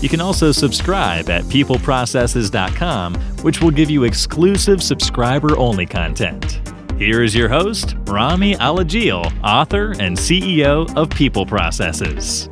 [0.00, 6.60] You can also subscribe at peopleprocesses.com, which will give you exclusive subscriber only content.
[6.98, 12.48] Here is your host, Rami Alajil, author and CEO of People Processes.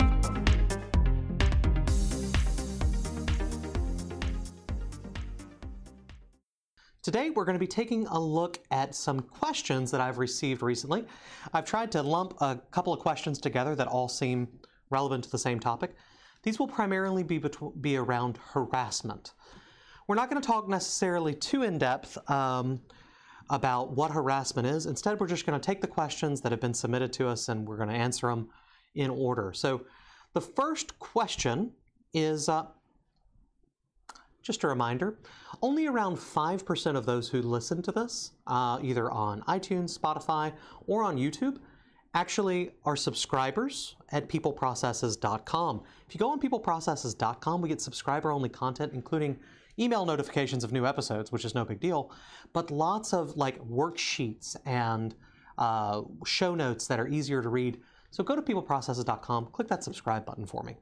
[7.00, 11.04] Today, we're going to be taking a look at some questions that I've received recently.
[11.52, 14.48] I've tried to lump a couple of questions together that all seem
[14.90, 15.94] relevant to the same topic.
[16.42, 17.42] These will primarily be,
[17.80, 19.32] be around harassment.
[20.06, 22.80] We're not going to talk necessarily too in depth um,
[23.50, 24.86] about what harassment is.
[24.86, 27.66] Instead, we're just going to take the questions that have been submitted to us and
[27.66, 28.48] we're going to answer them
[28.94, 29.52] in order.
[29.52, 29.82] So,
[30.32, 31.72] the first question
[32.12, 32.66] is uh,
[34.42, 35.18] just a reminder
[35.62, 40.52] only around 5% of those who listen to this, uh, either on iTunes, Spotify,
[40.86, 41.58] or on YouTube,
[42.16, 45.82] actually are subscribers at peopleprocesses.com.
[46.08, 49.38] If you go on peopleprocesses.com, we get subscriber only content, including
[49.78, 52.10] email notifications of new episodes, which is no big deal,
[52.54, 55.14] but lots of like worksheets and
[55.58, 57.82] uh, show notes that are easier to read.
[58.10, 60.74] So go to peopleprocesses.com, click that subscribe button for me.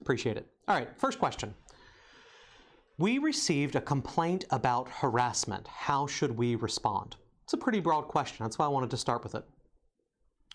[0.00, 0.46] Appreciate it.
[0.68, 1.54] All right, first question.
[2.96, 5.68] We received a complaint about harassment.
[5.68, 7.16] How should we respond?
[7.44, 8.44] It's a pretty broad question.
[8.44, 9.44] That's why I wanted to start with it.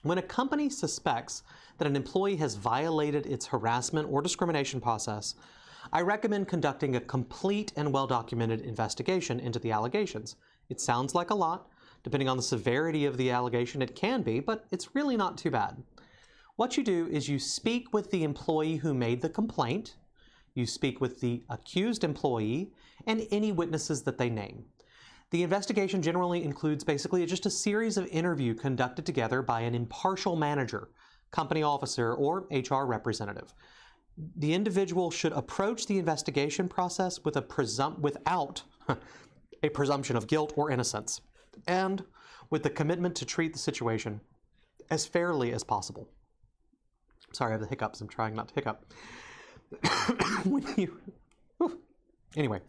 [0.04, 1.42] When a company suspects
[1.78, 5.34] that an employee has violated its harassment or discrimination process,
[5.92, 10.36] I recommend conducting a complete and well documented investigation into the allegations.
[10.70, 11.70] It sounds like a lot.
[12.04, 15.50] Depending on the severity of the allegation, it can be, but it's really not too
[15.50, 15.82] bad.
[16.58, 19.96] What you do is you speak with the employee who made the complaint,
[20.54, 22.72] you speak with the accused employee,
[23.06, 24.66] and any witnesses that they name.
[25.32, 30.38] The investigation generally includes basically just a series of interviews conducted together by an impartial
[30.38, 30.90] manager,
[31.32, 33.54] company officer, or HR representative.
[34.38, 38.64] The individual should approach the investigation process with a presum- without
[39.64, 41.22] a presumption of guilt or innocence,
[41.68, 42.04] and
[42.50, 44.22] with the commitment to treat the situation
[44.90, 46.08] as fairly as possible.
[47.34, 48.00] Sorry, I have the hiccups.
[48.00, 48.86] I'm trying not to hiccup.
[50.46, 50.98] when you,
[52.38, 52.62] anyway,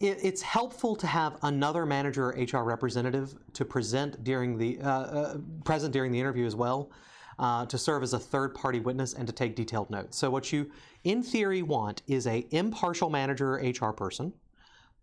[0.00, 5.36] it's helpful to have another manager or HR representative to present during the uh, uh,
[5.64, 6.90] present during the interview as well,
[7.38, 10.18] uh, to serve as a third party witness and to take detailed notes.
[10.18, 10.70] So what you,
[11.04, 14.32] in theory, want is a impartial manager or HR person,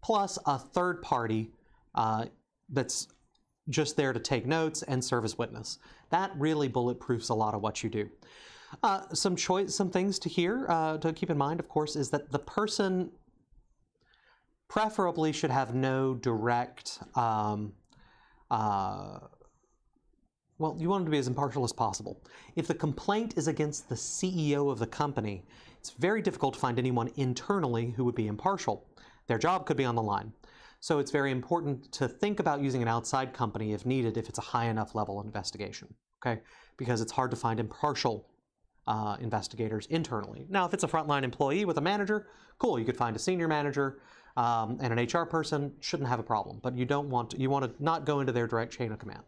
[0.02, 1.52] plus a third party
[1.96, 2.26] uh,
[2.70, 3.08] that's
[3.70, 5.80] just there to take notes and serve as witness.
[6.10, 8.10] That really bulletproofs a lot of what you do.
[8.84, 12.10] Uh, some choice, some things to hear uh, to keep in mind, of course, is
[12.12, 13.12] that the person
[14.72, 17.74] preferably should have no direct, um,
[18.50, 19.20] uh,
[20.60, 22.24] well, you want them to be as impartial as possible.
[22.56, 25.44] If the complaint is against the CEO of the company,
[25.78, 28.88] it's very difficult to find anyone internally who would be impartial.
[29.28, 30.32] Their job could be on the line.
[30.80, 34.40] So it's very important to think about using an outside company if needed, if it's
[34.40, 35.94] a high enough level investigation,
[36.26, 36.42] okay?
[36.78, 38.26] Because it's hard to find impartial
[38.88, 40.46] uh, investigators internally.
[40.50, 42.28] Now, if it's a frontline employee with a manager,
[42.58, 44.00] cool, you could find a senior manager
[44.38, 47.50] um, and an HR person shouldn't have a problem, but you don't want to, you
[47.50, 49.24] want to not go into their direct chain of command.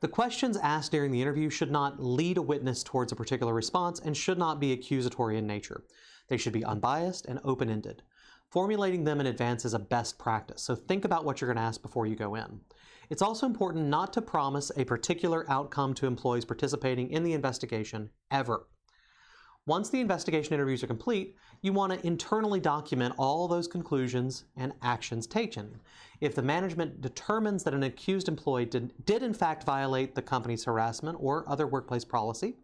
[0.00, 3.98] The questions asked during the interview should not lead a witness towards a particular response
[3.98, 5.82] and should not be accusatory in nature.
[6.28, 8.02] They should be unbiased and open ended.
[8.50, 11.68] Formulating them in advance is a best practice, so think about what you're going to
[11.68, 12.60] ask before you go in.
[13.10, 18.10] It's also important not to promise a particular outcome to employees participating in the investigation
[18.30, 18.66] ever.
[19.68, 24.72] Once the investigation interviews are complete, you want to internally document all those conclusions and
[24.80, 25.78] actions taken.
[26.22, 30.64] If the management determines that an accused employee did, did in fact violate the company's
[30.64, 32.56] harassment or other workplace policy,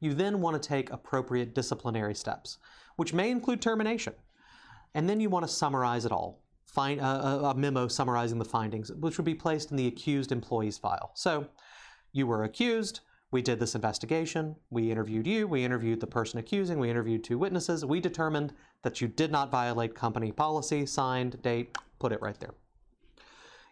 [0.00, 2.58] you then want to take appropriate disciplinary steps,
[2.96, 4.14] which may include termination.
[4.96, 6.42] And then you want to summarize it all.
[6.64, 7.04] Find a,
[7.44, 11.12] a, memo summarizing the findings, which would be placed in the accused employee's file.
[11.14, 11.46] So,
[12.12, 14.56] you were accused, we did this investigation.
[14.70, 15.46] We interviewed you.
[15.46, 16.78] We interviewed the person accusing.
[16.78, 17.84] We interviewed two witnesses.
[17.84, 22.54] We determined that you did not violate company policy, signed, date, put it right there.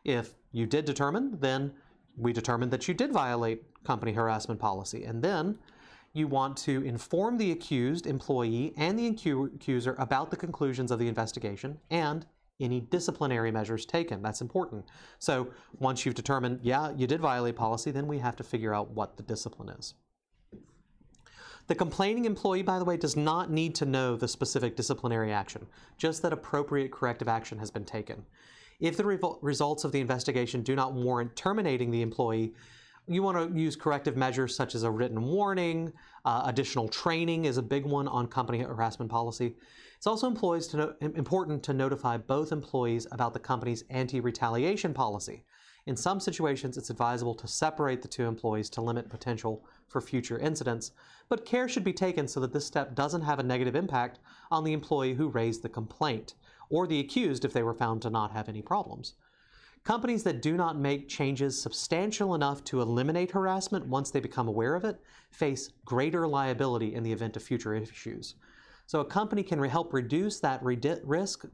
[0.05, 1.73] If you did determine, then
[2.17, 5.05] we determined that you did violate company harassment policy.
[5.05, 5.59] And then
[6.13, 11.09] you want to inform the accused employee and the accuser about the conclusions of the
[11.09, 12.27] investigation and
[12.61, 14.23] any disciplinary measures taken.
[14.23, 14.85] That's important.
[15.19, 18.91] So once you've determined, yeah, you did violate policy, then we have to figure out
[18.91, 19.95] what the discipline is.
[21.69, 25.67] The complaining employee, by the way, does not need to know the specific disciplinary action,
[25.99, 28.25] just that appropriate corrective action has been taken.
[28.81, 29.05] If the
[29.43, 32.55] results of the investigation do not warrant terminating the employee,
[33.07, 35.93] you want to use corrective measures such as a written warning,
[36.25, 39.55] uh, additional training is a big one on company harassment policy.
[39.99, 45.43] It's also to no- important to notify both employees about the company's anti retaliation policy.
[45.87, 50.39] In some situations, it's advisable to separate the two employees to limit potential for future
[50.39, 50.93] incidents,
[51.29, 54.21] but care should be taken so that this step doesn't have a negative impact
[54.53, 56.35] on the employee who raised the complaint,
[56.71, 59.15] or the accused if they were found to not have any problems.
[59.83, 64.77] Companies that do not make changes substantial enough to eliminate harassment once they become aware
[64.77, 65.01] of it
[65.33, 68.37] face greater liability in the event of future issues.
[68.89, 71.45] So a company can help reduce that risk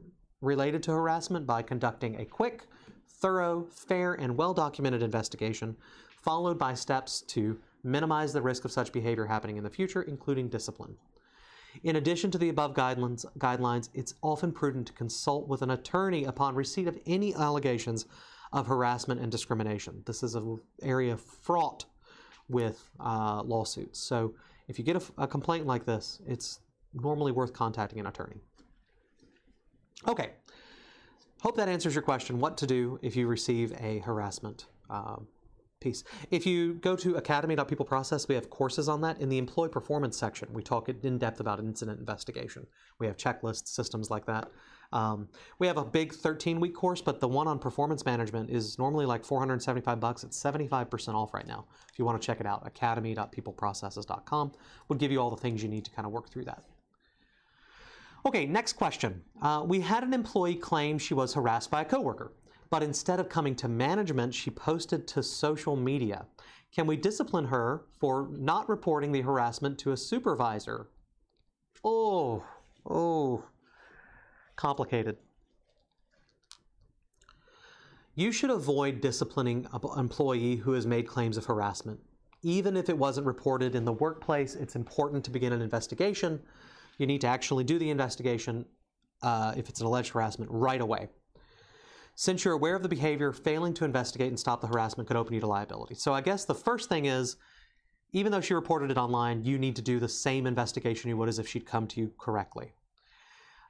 [0.40, 2.68] related to harassment by conducting a quick,
[3.08, 5.76] thorough, fair, and well documented investigation,
[6.22, 10.48] followed by steps to minimize the risk of such behavior happening in the future, including
[10.48, 10.94] discipline.
[11.82, 16.26] In addition to the above guidelines, guidelines, it's often prudent to consult with an attorney
[16.26, 18.06] upon receipt of any allegations
[18.52, 20.04] of harassment and discrimination.
[20.06, 21.84] This is an area fraught
[22.48, 23.98] with uh, lawsuits.
[23.98, 24.34] So
[24.68, 26.60] if you get a, a complaint like this, it's
[26.94, 28.40] normally worth contacting an attorney.
[30.06, 30.30] Okay,
[31.40, 35.26] hope that answers your question what to do if you receive a harassment um,
[35.84, 36.02] piece.
[36.30, 39.20] If you go to academy.peopleprocess, we have courses on that.
[39.20, 42.66] In the employee performance section, we talk in depth about incident investigation.
[42.98, 44.50] We have checklists, systems like that.
[44.92, 48.78] Um, we have a big 13 week course, but the one on performance management is
[48.78, 50.24] normally like 475 bucks.
[50.24, 51.66] It's 75% off right now.
[51.92, 54.52] If you want to check it out, academy.peopleprocesses.com
[54.88, 56.64] would give you all the things you need to kind of work through that.
[58.26, 59.22] Okay, next question.
[59.42, 62.32] Uh, we had an employee claim she was harassed by a coworker,
[62.70, 66.24] but instead of coming to management, she posted to social media.
[66.74, 70.88] Can we discipline her for not reporting the harassment to a supervisor?
[71.84, 72.42] Oh,
[72.88, 73.44] oh,
[74.56, 75.18] complicated.
[78.14, 82.00] You should avoid disciplining an employee who has made claims of harassment.
[82.42, 86.40] Even if it wasn't reported in the workplace, it's important to begin an investigation
[86.98, 88.66] you need to actually do the investigation
[89.22, 91.08] uh, if it's an alleged harassment right away.
[92.16, 95.34] Since you're aware of the behavior, failing to investigate and stop the harassment could open
[95.34, 95.96] you to liability.
[95.96, 97.36] So I guess the first thing is,
[98.12, 101.28] even though she reported it online, you need to do the same investigation you would
[101.28, 102.74] as if she'd come to you correctly.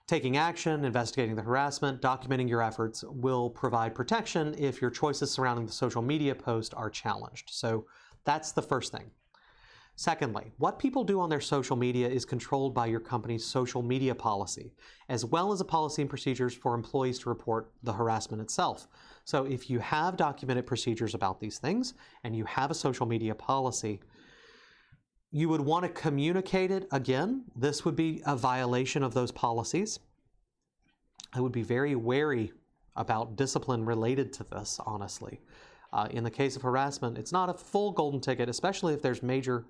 [0.06, 5.65] Taking action, investigating the harassment, documenting your efforts will provide protection if your choices surrounding
[5.65, 7.49] the social media post are challenged.
[7.50, 7.87] So
[8.25, 9.11] that's the first thing.
[9.96, 14.14] Secondly, what people do on their social media is controlled by your company's social media
[14.14, 14.73] policy,
[15.08, 18.88] as well as a policy and procedures for employees to report the harassment itself.
[19.25, 21.94] So if you have documented procedures about these things
[22.25, 24.00] and you have a social media policy,
[25.31, 27.44] you would want to communicate it again.
[27.55, 30.00] This would be a violation of those policies.
[31.32, 32.52] I would be very wary
[32.96, 35.41] about discipline related to this, honestly.
[35.94, 39.23] Uh, in the case of harassment, it's not a full golden ticket, especially if there's
[39.23, 39.64] major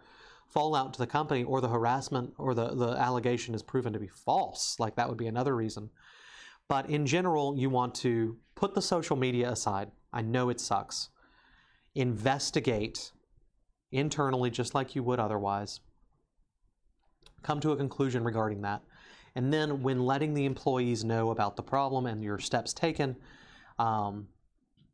[0.48, 4.08] fallout to the company or the harassment or the, the allegation is proven to be
[4.08, 4.80] false.
[4.80, 5.90] Like that would be another reason.
[6.66, 9.90] But in general, you want to put the social media aside.
[10.14, 11.10] I know it sucks.
[11.94, 13.12] Investigate
[13.92, 15.80] internally, just like you would otherwise.
[17.42, 18.80] Come to a conclusion regarding that.
[19.34, 23.16] And then, when letting the employees know about the problem and your steps taken,
[23.78, 24.28] um,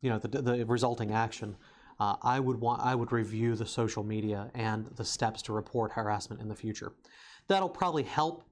[0.01, 1.55] you know, the, the resulting action,
[1.99, 5.91] uh, I would want I would review the social media and the steps to report
[5.91, 6.93] harassment in the future.
[7.47, 8.43] That'll probably help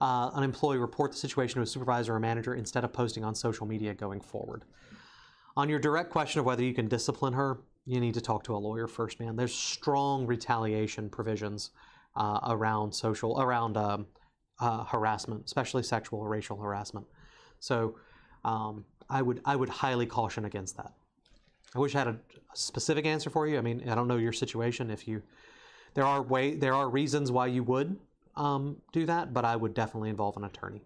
[0.00, 3.34] uh, an employee report the situation to a supervisor or manager instead of posting on
[3.34, 4.64] social media going forward.
[5.56, 8.54] On your direct question of whether you can discipline her, you need to talk to
[8.54, 9.34] a lawyer first, man.
[9.34, 11.70] There's strong retaliation provisions
[12.14, 14.06] uh, around social around um,
[14.60, 17.06] uh, harassment, especially sexual or racial harassment.
[17.58, 17.96] So
[18.44, 20.92] um, I would I would highly caution against that.
[21.74, 22.18] I wish I had a,
[22.54, 23.58] specific answer for you.
[23.58, 24.90] I mean, I don't know your situation.
[24.90, 25.22] If you,
[25.94, 27.96] there are way, there are reasons why you would
[28.36, 30.82] um, do that, but I would definitely involve an attorney.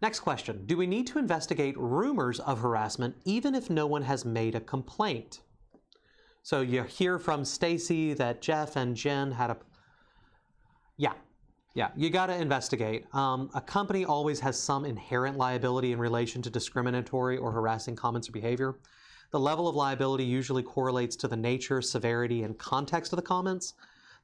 [0.00, 4.24] Next question: Do we need to investigate rumors of harassment even if no one has
[4.24, 5.40] made a complaint?
[6.42, 9.56] So you hear from Stacy that Jeff and Jen had a.
[10.96, 11.14] Yeah,
[11.76, 13.00] yeah, you got to investigate.
[13.14, 18.28] Um, a company always has some inherent liability in relation to discriminatory or harassing comments
[18.28, 18.70] or behavior.
[19.30, 23.74] The level of liability usually correlates to the nature, severity, and context of the comments.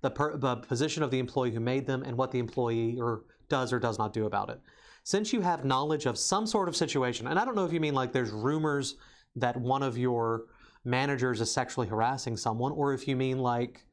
[0.03, 3.23] the, per, the position of the employee who made them, and what the employee or
[3.49, 4.61] does or does not do about it.
[5.05, 7.81] Since you have knowledge of some sort of situation, and I don't know if you
[7.81, 8.97] mean like there's rumors
[9.37, 10.45] that one of your
[10.85, 13.85] managers is sexually harassing someone, or if you mean like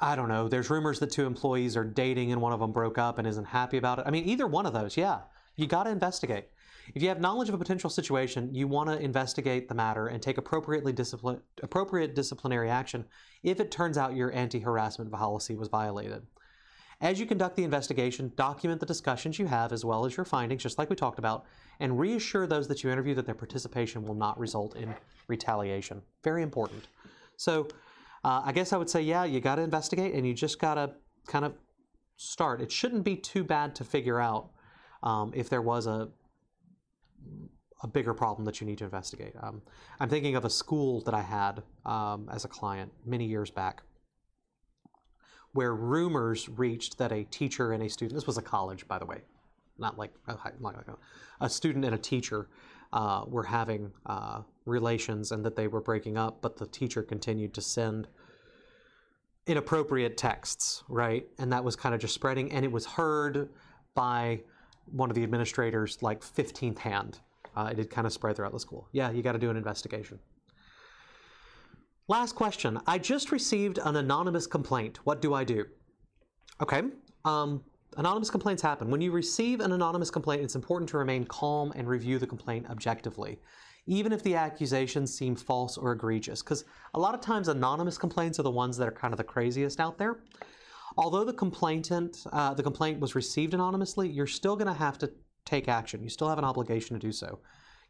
[0.00, 2.96] I don't know, there's rumors that two employees are dating and one of them broke
[2.96, 4.06] up and isn't happy about it.
[4.06, 5.20] I mean, either one of those, yeah,
[5.56, 6.46] you got to investigate.
[6.94, 10.22] If you have knowledge of a potential situation, you want to investigate the matter and
[10.22, 13.04] take appropriately discipline, appropriate disciplinary action
[13.42, 16.26] if it turns out your anti harassment policy was violated.
[17.00, 20.62] As you conduct the investigation, document the discussions you have as well as your findings,
[20.62, 21.46] just like we talked about,
[21.78, 24.94] and reassure those that you interview that their participation will not result in
[25.26, 26.02] retaliation.
[26.22, 26.88] Very important.
[27.36, 27.68] So,
[28.24, 30.74] uh, I guess I would say, yeah, you got to investigate and you just got
[30.74, 30.92] to
[31.26, 31.54] kind of
[32.16, 32.60] start.
[32.60, 34.50] It shouldn't be too bad to figure out
[35.02, 36.08] um, if there was a
[37.82, 39.32] a bigger problem that you need to investigate.
[39.40, 39.62] Um,
[40.00, 43.82] I'm thinking of a school that I had um, as a client many years back,
[45.52, 48.14] where rumors reached that a teacher and a student.
[48.14, 49.22] This was a college, by the way,
[49.78, 50.96] not like a, like a,
[51.40, 52.48] a student and a teacher
[52.92, 57.52] uh, were having uh, relations and that they were breaking up, but the teacher continued
[57.54, 58.08] to send
[59.46, 61.26] inappropriate texts, right?
[61.38, 63.50] And that was kind of just spreading, and it was heard
[63.94, 64.40] by
[64.92, 67.18] one of the administrators like 15th hand.
[67.56, 68.88] Uh, it had kind of spread throughout the school.
[68.92, 70.18] Yeah, you got to do an investigation.
[72.08, 72.78] Last question.
[72.86, 74.98] I just received an anonymous complaint.
[75.04, 75.64] What do I do?
[76.60, 76.82] Okay.
[77.24, 77.62] Um,
[77.96, 78.90] anonymous complaints happen.
[78.90, 82.66] When you receive an anonymous complaint, it's important to remain calm and review the complaint
[82.68, 83.38] objectively,
[83.86, 86.42] even if the accusations seem false or egregious.
[86.42, 89.24] Because a lot of times, anonymous complaints are the ones that are kind of the
[89.24, 90.20] craziest out there.
[90.96, 95.10] Although the complainant, uh, the complaint was received anonymously, you're still going to have to
[95.44, 96.02] take action.
[96.02, 97.38] You still have an obligation to do so,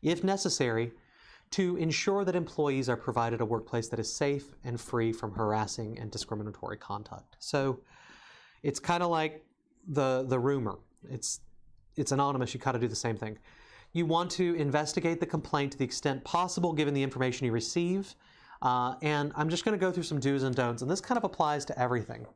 [0.03, 0.93] if necessary,
[1.53, 5.99] to ensure that employees are provided a workplace that is safe and free from harassing
[5.99, 7.37] and discriminatory conduct.
[7.41, 7.81] So
[8.63, 9.45] it's kind of like
[9.89, 10.79] the the rumor.
[11.09, 11.41] It's
[11.97, 12.55] it's anonymous.
[12.55, 13.39] You got to do the same thing.
[13.93, 18.15] You want to investigate the complaint to the extent possible, given the information you receive.
[18.63, 21.19] Uh, and I'm just going to go through some do's and don'ts, and this kind
[21.19, 22.27] of applies to everything.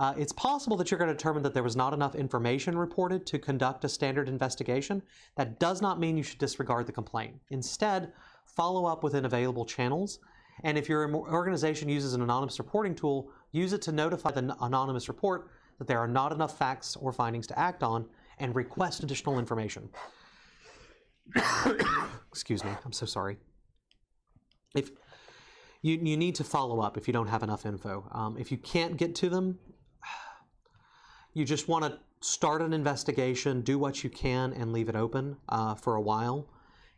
[0.00, 3.26] Uh, it's possible that you're going to determine that there was not enough information reported
[3.26, 5.02] to conduct a standard investigation.
[5.36, 7.34] That does not mean you should disregard the complaint.
[7.50, 8.12] Instead,
[8.44, 10.20] follow up within available channels.
[10.62, 15.08] And if your organization uses an anonymous reporting tool, use it to notify the anonymous
[15.08, 18.06] report that there are not enough facts or findings to act on
[18.38, 19.88] and request additional information.
[22.30, 23.38] Excuse me, I'm so sorry.
[24.74, 24.90] If
[25.82, 28.08] you, you need to follow up if you don't have enough info.
[28.12, 29.58] Um, if you can't get to them,
[31.34, 35.36] you just want to start an investigation, do what you can, and leave it open
[35.48, 36.48] uh, for a while.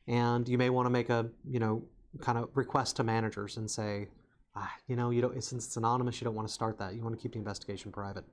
[0.07, 1.83] And you may want to make a, you know,
[2.21, 4.09] kind of request to managers and say,
[4.55, 6.95] ah, you know, you don't since it's anonymous, you don't want to start that.
[6.95, 8.25] You want to keep the investigation private.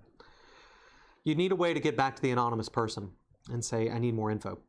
[1.23, 3.11] You need a way to get back to the anonymous person
[3.51, 4.59] and say, I need more info.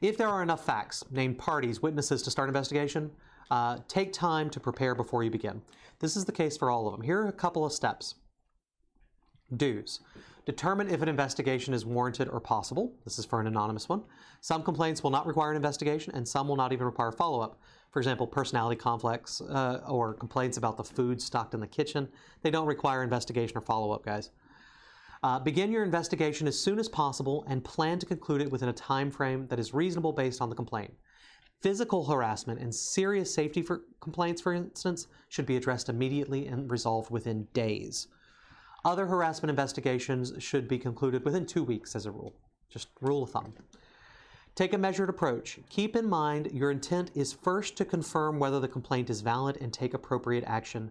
[0.00, 3.10] If there are enough facts, named parties, witnesses to start investigation,
[3.50, 5.62] uh, take time to prepare before you begin.
[5.98, 7.02] This is the case for all of them.
[7.02, 8.16] Here are a couple of steps.
[9.56, 10.00] Do's.
[10.46, 12.92] Determine if an investigation is warranted or possible.
[13.04, 14.02] This is for an anonymous one.
[14.42, 17.60] Some complaints will not require an investigation, and some will not even require follow up.
[17.92, 22.08] For example, personality conflicts uh, or complaints about the food stocked in the kitchen.
[22.42, 24.30] They don't require investigation or follow up, guys.
[25.24, 28.74] Uh, begin your investigation as soon as possible and plan to conclude it within a
[28.74, 30.92] time frame that is reasonable based on the complaint.
[31.62, 37.10] Physical harassment and serious safety for complaints, for instance, should be addressed immediately and resolved
[37.10, 38.08] within days.
[38.84, 42.34] Other harassment investigations should be concluded within two weeks as a rule.
[42.68, 43.54] Just rule of thumb.
[44.54, 45.58] Take a measured approach.
[45.70, 49.72] Keep in mind your intent is first to confirm whether the complaint is valid and
[49.72, 50.90] take appropriate action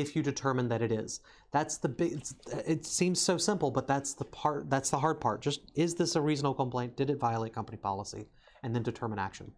[0.00, 1.20] if you determine that it is.
[1.52, 2.22] That's the big
[2.66, 5.42] it seems so simple, but that's the part that's the hard part.
[5.42, 6.96] Just is this a reasonable complaint?
[6.96, 8.28] Did it violate company policy?
[8.62, 9.52] And then determine action.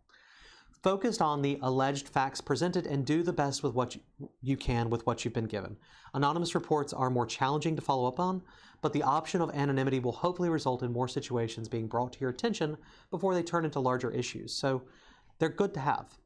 [0.82, 3.96] Focused on the alleged facts presented and do the best with what
[4.42, 5.76] you can with what you've been given.
[6.14, 8.42] Anonymous reports are more challenging to follow up on,
[8.82, 12.30] but the option of anonymity will hopefully result in more situations being brought to your
[12.30, 12.76] attention
[13.10, 14.52] before they turn into larger issues.
[14.54, 14.82] So
[15.38, 16.18] they're good to have.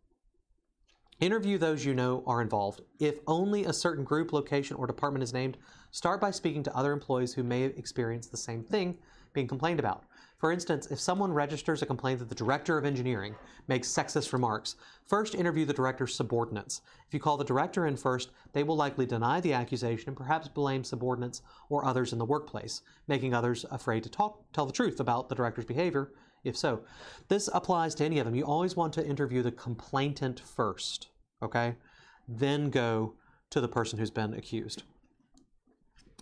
[1.21, 2.81] Interview those you know are involved.
[2.99, 5.59] If only a certain group, location, or department is named,
[5.91, 8.97] start by speaking to other employees who may experience the same thing
[9.35, 10.05] being complained about.
[10.39, 13.35] For instance, if someone registers a complaint that the director of engineering
[13.69, 16.81] makes sexist remarks, first interview the director's subordinates.
[17.07, 20.49] If you call the director in first, they will likely deny the accusation and perhaps
[20.49, 24.99] blame subordinates or others in the workplace, making others afraid to talk, tell the truth
[24.99, 26.13] about the director's behavior,
[26.45, 26.81] if so.
[27.29, 28.35] This applies to any of them.
[28.35, 31.09] You always want to interview the complainant first,
[31.43, 31.77] okay?
[32.29, 33.15] Then go
[33.51, 34.85] to the person who's been accused.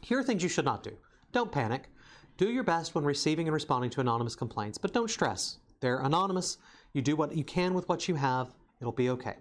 [0.01, 0.97] Here are things you should not do.
[1.33, 1.91] Don't panic.
[2.37, 5.59] Do your best when receiving and responding to anonymous complaints, but don't stress.
[5.81, 6.59] They're anonymous.
[6.93, 9.37] You do what you can with what you have, it'll be okay.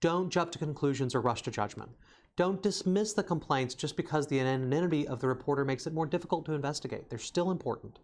[0.00, 1.90] Don't jump to conclusions or rush to judgment.
[2.36, 6.46] Don't dismiss the complaints just because the anonymity of the reporter makes it more difficult
[6.46, 7.10] to investigate.
[7.10, 7.98] They're still important.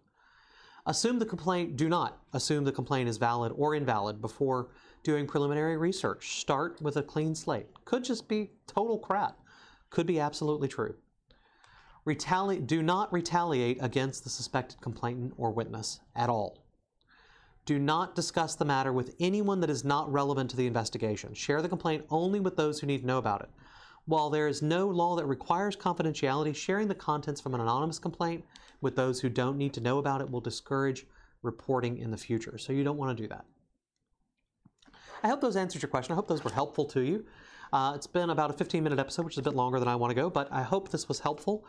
[0.85, 4.69] Assume the complaint, do not assume the complaint is valid or invalid before
[5.07, 6.41] doing preliminary research.
[6.41, 7.67] Start with a clean slate.
[7.85, 9.39] Could just be total crap.
[9.89, 10.95] Could be absolutely true.
[12.05, 16.57] Retali- do not retaliate against the suspected complainant or witness at all.
[17.65, 21.33] Do not discuss the matter with anyone that is not relevant to the investigation.
[21.33, 23.49] Share the complaint only with those who need to know about it.
[24.07, 28.43] While there is no law that requires confidentiality, sharing the contents from an anonymous complaint
[28.81, 31.07] with those who don't need to know about it will discourage
[31.43, 32.57] reporting in the future.
[32.57, 33.45] So you don't want to do that.
[35.23, 36.13] I hope those answered your question.
[36.13, 37.25] I hope those were helpful to you.
[37.73, 39.95] Uh, it's been about a 15 minute episode, which is a bit longer than I
[39.95, 41.65] want to go, but I hope this was helpful.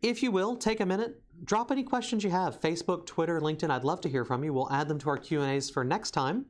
[0.00, 2.60] If you will, take a minute, drop any questions you have.
[2.60, 4.52] Facebook, Twitter, LinkedIn, I'd love to hear from you.
[4.52, 6.46] We'll add them to our Q&As for next time.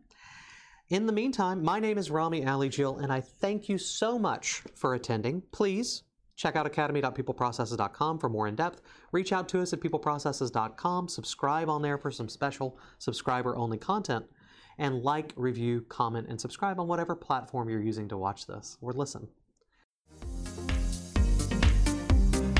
[0.88, 4.94] In the meantime, my name is Rami Alajil, and I thank you so much for
[4.94, 5.42] attending.
[5.52, 6.02] Please
[6.36, 8.80] check out academy.peopleprocesses.com for more in depth.
[9.12, 11.08] Reach out to us at peopleprocesses.com.
[11.08, 14.24] Subscribe on there for some special subscriber only content.
[14.78, 18.92] And like, review, comment, and subscribe on whatever platform you're using to watch this or
[18.92, 19.28] listen.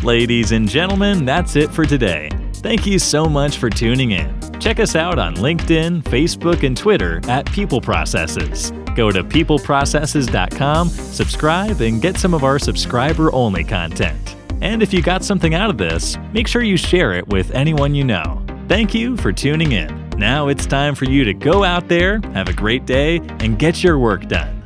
[0.02, 2.28] Ladies and gentlemen, that's it for today.
[2.54, 4.38] Thank you so much for tuning in.
[4.61, 8.73] Check us out on LinkedIn, Facebook, and Twitter at People Processes.
[8.95, 14.37] Go to peopleprocesses.com, subscribe, and get some of our subscriber only content.
[14.61, 17.95] And if you got something out of this, make sure you share it with anyone
[17.95, 18.45] you know.
[18.69, 20.01] Thank you for tuning in.
[20.16, 23.83] Now it's time for you to go out there, have a great day, and get
[23.83, 24.62] your work done.